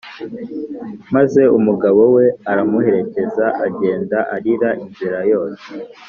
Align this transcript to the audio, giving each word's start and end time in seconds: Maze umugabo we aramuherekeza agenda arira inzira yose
Maze 1.15 1.41
umugabo 1.57 2.01
we 2.15 2.25
aramuherekeza 2.51 3.45
agenda 3.67 4.17
arira 4.35 4.69
inzira 4.83 5.19
yose 5.31 5.69